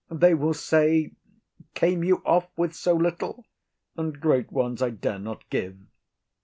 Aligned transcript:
They 0.09 0.33
will 0.33 0.55
say 0.55 1.11
"Came 1.75 2.03
you 2.03 2.23
off 2.25 2.47
with 2.57 2.73
so 2.73 2.95
little?" 2.95 3.45
and 3.95 4.19
great 4.19 4.51
ones 4.51 4.81
I 4.81 4.89
dare 4.89 5.19
not 5.19 5.47
give. 5.51 5.77